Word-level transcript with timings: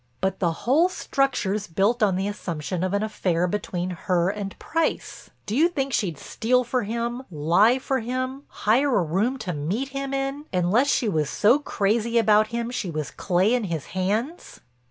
"But 0.19 0.39
the 0.39 0.51
whole 0.65 0.89
structure's 0.89 1.67
built 1.67 2.01
on 2.01 2.15
the 2.15 2.27
assumption 2.27 2.83
of 2.83 2.95
an 2.95 3.03
affair 3.03 3.45
between 3.45 3.91
her 3.91 4.29
and 4.29 4.57
Price. 4.57 5.29
Do 5.45 5.55
you 5.55 5.67
think 5.67 5.93
she'd 5.93 6.17
steal 6.17 6.63
for 6.63 6.81
him, 6.81 7.21
lie 7.29 7.77
for 7.77 7.99
him, 7.99 8.41
hire 8.47 8.97
a 8.97 9.03
room 9.03 9.37
to 9.37 9.53
meet 9.53 9.89
him 9.89 10.11
in, 10.11 10.45
unless 10.51 10.87
she 10.89 11.07
was 11.07 11.29
so 11.29 11.59
crazy 11.59 12.17
about 12.17 12.47
him 12.47 12.71
she 12.71 12.89
was 12.89 13.11
clay 13.11 13.53
in 13.53 13.65
his 13.65 13.85
hands?" 13.93 14.61